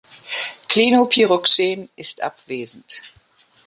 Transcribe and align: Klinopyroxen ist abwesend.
Klinopyroxen 0.67 1.89
ist 1.95 2.23
abwesend. 2.23 3.03